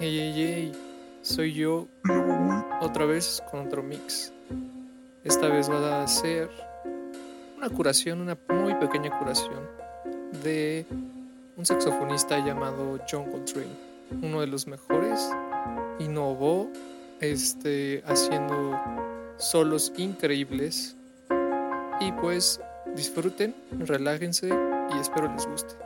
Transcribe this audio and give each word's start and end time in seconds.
Hey, 0.00 0.18
hey, 0.18 0.32
hey, 0.34 0.72
soy 1.22 1.52
yo 1.52 1.86
otra 2.80 3.06
vez 3.06 3.40
con 3.48 3.66
otro 3.66 3.80
mix. 3.80 4.32
Esta 5.22 5.48
vez 5.48 5.70
va 5.70 6.02
a 6.02 6.08
ser 6.08 6.50
una 7.56 7.70
curación, 7.70 8.20
una 8.20 8.36
muy 8.48 8.74
pequeña 8.74 9.16
curación 9.16 9.60
de 10.42 10.84
un 11.56 11.64
saxofonista 11.64 12.44
llamado 12.44 12.98
John 13.08 13.30
Coltrane, 13.30 13.68
uno 14.20 14.40
de 14.40 14.48
los 14.48 14.66
mejores. 14.66 15.30
Innovó 16.00 16.68
este, 17.20 18.02
haciendo 18.04 18.76
solos 19.36 19.92
increíbles. 19.96 20.96
Y 22.00 22.10
pues 22.20 22.60
disfruten, 22.96 23.54
relájense 23.78 24.48
y 24.48 24.98
espero 24.98 25.32
les 25.32 25.46
guste. 25.46 25.83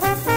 Thank 0.00 0.27